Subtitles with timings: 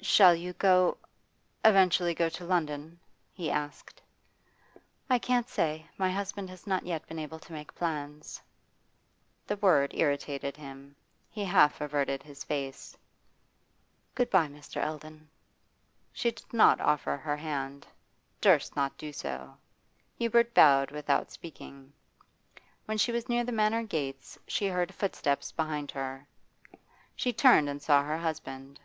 [0.00, 0.96] 'Shall you go
[1.64, 3.00] eventually go to London?'
[3.32, 4.00] he asked.
[5.10, 5.84] 'I can't say.
[5.98, 8.40] My husband has not yet been able to make plans.'
[9.48, 10.94] The word irritated him.
[11.32, 12.96] He half averted his face.
[14.14, 14.76] 'Good bye, Mr.
[14.80, 15.28] Eldon.'
[16.12, 17.84] She did not offer her hand
[18.40, 19.56] durst not do so.
[20.16, 21.92] Hubert bowed without speaking.
[22.84, 26.24] When she was near the Manor gates she heard footsteps behind her.
[27.16, 28.78] She turned and saw her husband.